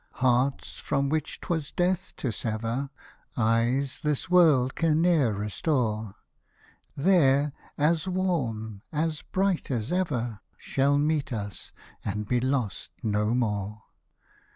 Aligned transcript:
Hearts, 0.13 0.79
from 0.79 1.09
which 1.09 1.39
'twas 1.41 1.71
death 1.71 2.13
to 2.17 2.31
sever, 2.31 2.89
Eyes, 3.37 3.99
this 4.01 4.31
world 4.31 4.73
can 4.73 4.99
ne'er 5.03 5.31
restore. 5.31 6.15
There, 6.97 7.53
as 7.77 8.07
warm, 8.07 8.81
as 8.91 9.21
bright 9.21 9.69
as 9.69 9.91
ever, 9.93 10.39
Shall 10.57 10.97
meet 10.97 11.31
us 11.31 11.71
and 12.03 12.27
be 12.27 12.39
lost 12.39 12.89
no 13.03 13.35
more. 13.35 13.83